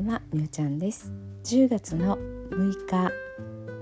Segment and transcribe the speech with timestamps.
[0.00, 1.12] んはみゅうちゃんです。
[1.44, 3.12] 10月の6日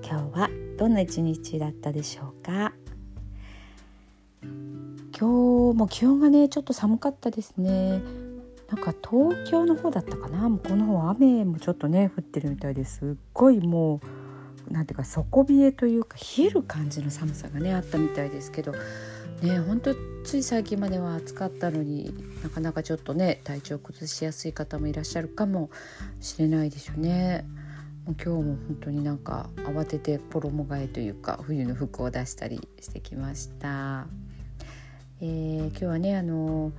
[0.02, 2.72] 今日はどんな一日だったでしょうか？
[4.42, 8.02] 今日も気温がねちょっと寒かったですね。
[8.68, 10.48] なんか東京の方だったかな？
[10.48, 14.00] 向こうの方雨もちょっとね降ってるみたいですっごいも
[14.68, 18.74] うなんていうか底冷えというか冷える感じの寒さがねあったみたいですけど
[19.42, 19.94] ね本当
[20.24, 22.12] つい最近までは暑かったのに
[22.42, 25.70] なかなかちょっとね体調崩しやすい方もいらっしゃるかも
[26.20, 27.44] しれないでしょうね。
[28.04, 34.06] もう今日も本当になんか慌てて衣替えというか冬の服を出したりしてきました。
[35.20, 36.72] えー、今日はねあのん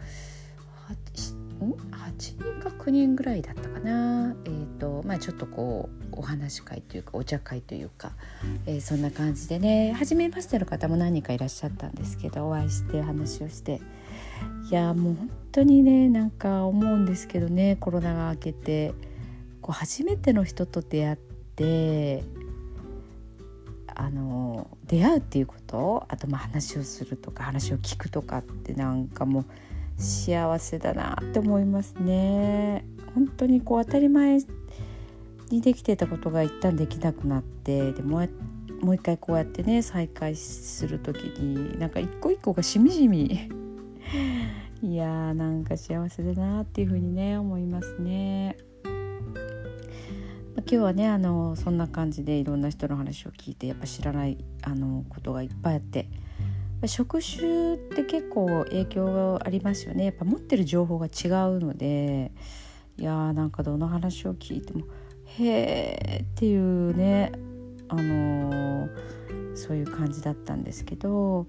[1.59, 8.13] ？8人か9人ぐらいだったかな、えとまあ、ちょっとこうお話し会というかお茶会というか、
[8.65, 13.81] えー、そんな感じでね初めましての方も何人かいらっしゃったんですけどお会いしてお話をして
[14.69, 18.93] いやもう本当にねなんか思うんですけどねコロナが明けて
[19.61, 21.17] こう初めての人と出会っ
[21.55, 22.23] て
[23.93, 29.45] あの出会うっていうことあとまあ話をするとか話を聞くとかってなんかもう
[30.01, 32.85] 幸せだなって思いますね。
[33.13, 34.39] 本当にこう当たり前
[35.49, 38.27] にできてたことが一旦できなくなってでも
[38.81, 43.25] もう一回こうやってね再開する時になんか一個一個がしみじみ
[44.81, 48.57] いやーなんか幸せだなっていうふうにね思いますね。
[50.59, 56.07] 今日はねあのそんな感じでいろんな人の話を聞いてやっぱ知らないあのことがいっぱいあって
[56.85, 59.05] 職種って結構影響
[59.37, 62.31] がありますよねやっぱ持ってる情報が違うので
[62.97, 64.85] いやーなんかどの話を聞いても
[65.37, 67.31] へーっていうね
[67.87, 71.47] あのー、そういう感じだったんですけど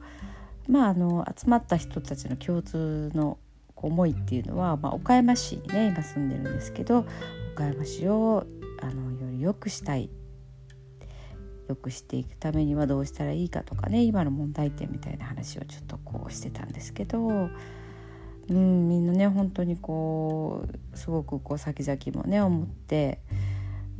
[0.68, 3.38] まああの集まった人たちの共通の
[3.76, 7.06] 思いっていうのは、まあ、岡山市にね今住んでるんですけど
[7.54, 8.46] 岡山市を
[8.82, 10.10] あのより良くしたい
[11.68, 17.20] 良くしていくためにはどうしたらいいかとかね今の問題点みたいな話をちょっとこうしてたんですけど、
[18.48, 23.20] うん、みんなね本当にこうすごくこう先々もね思って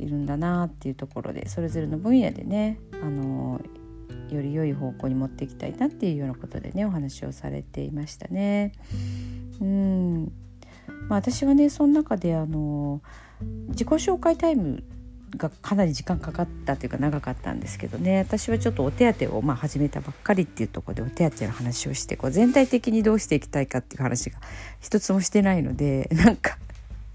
[0.01, 3.61] いるんだなっていうところでそれぞれの分野でねあの
[4.29, 8.71] より良い方向に持っていきたいなっていうようなことでねお話をされていましたね。
[9.59, 10.31] うん
[11.07, 13.01] まあ、私はねその中であの
[13.69, 14.83] 自己紹介タイム
[15.37, 24.39] がかなり時間かかったというか長かったんですけどね私はちょっとお手当をまあ始めたばっかりっていうとこでお手当の話をしてこう全体的にどうしていきたいかっていう話が
[24.79, 26.57] 一つもしてないのでなんか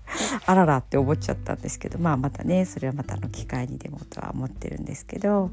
[0.47, 5.51] あららって思っちゃったんですけどまあまたねそれはまたの機会にでもとは思ってるんですけど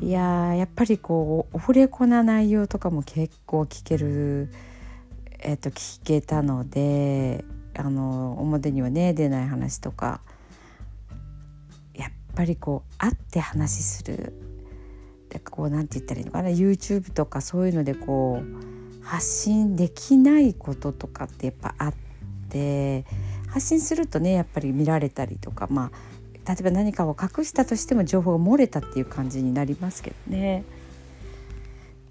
[0.00, 4.50] いややっぱりこうオフレコな内容とかも結構聞ける、
[5.40, 10.20] えー、と聞けたのであの表にはね出ない話とか
[11.94, 14.32] やっぱりこう会って話する
[15.30, 21.94] なんかこうなんて言ったらいいのかな YouTube とかそういうのでこう発信できないこととかってやっぱあっ
[22.48, 23.04] て
[23.50, 25.90] 発信するとねやっぱり見られたりとかま
[26.46, 30.64] あ例えば何かを隠したとしても情報が漏れたっていう感じになりますけどね。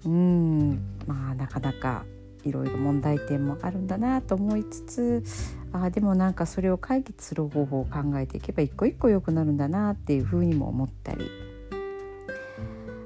[0.06, 0.80] うん。
[1.06, 2.04] まあなかなか
[2.44, 5.24] いろいろ問題点もあるんだなと思いつつ
[5.72, 11.26] あでもなんかそれを解決する方法を考えていけば一個一個良くなるんだなっていうふうにも思ったり。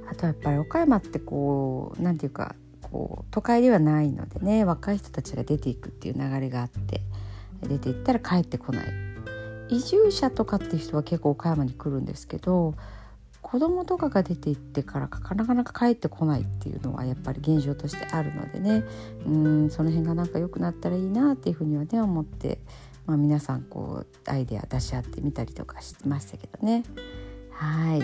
[0.09, 7.01] あとやっぱり岡山ってこう何て言うかこう都会ではないのでね若い人たちが出ていくっていう流れがあって
[7.65, 9.05] 出ていったら帰ってこない。
[9.69, 12.75] 移住者とかっていう人は結構岡山に来るんですけど
[13.41, 18.85] 子供とかが出て行ってからかなかなか帰ってこないっていうのはやっぱり現状としてあるのでね。
[19.27, 22.59] うんその辺がなんか良くなったらいいなっていうふうにはね思って、
[23.07, 26.85] まあ、皆さんこうアイデア出し合ってみたりとかしてましたけどね。
[27.51, 28.03] はい。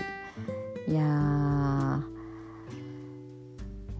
[0.91, 1.03] いや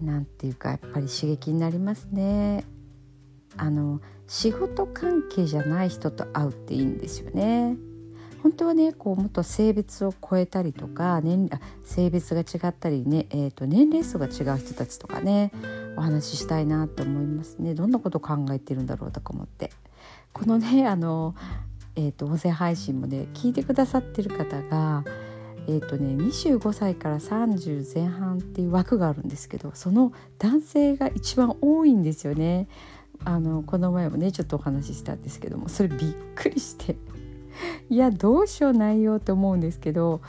[0.01, 2.65] なんていうかやっぱり刺激になりますね。
[3.57, 3.99] あの
[4.31, 7.75] 仕事関係じゃない人と会うっていいんですよね。
[8.41, 11.49] 本当はねこうもっと性別を超えたりとか年
[11.83, 15.51] 性別が違ったりね、えーと、年齢層が違う人たちとかね
[15.97, 19.69] お話ししたいなと思いますねどんなこと考えてるんだろうとか思って
[20.31, 21.35] このねあの、
[21.97, 25.03] えーと、音声配信もね聞いてくださってる方が
[25.67, 32.67] えーとね、25歳から30前半っていう枠があるんですけどその男性が一番多いんですよね。
[33.23, 35.99] あのこの前もねちょっとお話ししたんですけどもそれびっ
[36.35, 36.97] くりして。
[37.89, 40.21] いやどうしようないよって思うんですけど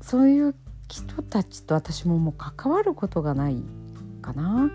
[0.00, 0.54] そういう
[0.88, 3.62] 人たちと私ももう関わることがない
[4.22, 4.70] かな。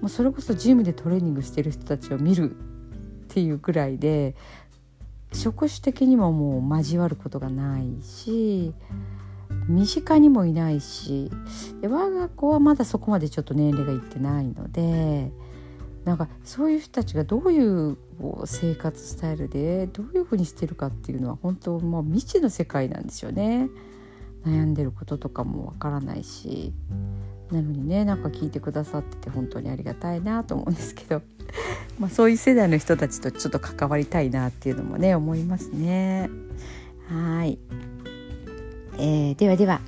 [0.00, 2.54] もうそれこそジムでトレーニングしてる人たちを見るっ
[3.28, 4.34] ていうぐらいで
[5.32, 8.72] 職種的にももう交わることがないし
[9.68, 11.30] 身近にもいないし
[11.80, 15.30] で我が子はまだそこまでちょっと年齢がいってないので
[16.10, 17.96] なんかそういう人たちがどういう
[18.44, 23.68] 生活スタイルでどういうふうにしてるかっていうのは本当もう未知の世界なんですよね。
[24.44, 26.72] 悩んでることとかもわからないし
[27.52, 31.22] なのにねなんか聞いてくださってて本当にありがたいなと思うんですけど
[32.00, 36.28] まあそういう世代の人たちとちょっと関わりたいなっていうのもね思いますね。
[37.06, 37.58] はい、
[38.98, 39.80] えー、ではでは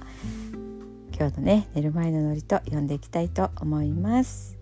[1.19, 4.62] 今日のね寝る前のノリと読んでいきたいと思います。